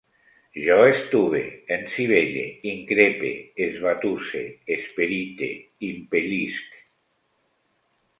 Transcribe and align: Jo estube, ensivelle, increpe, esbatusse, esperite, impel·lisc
Jo 0.67 0.75
estube, 0.91 1.41
ensivelle, 1.75 2.45
increpe, 2.71 3.31
esbatusse, 3.65 4.41
esperite, 4.77 5.51
impel·lisc 5.91 6.73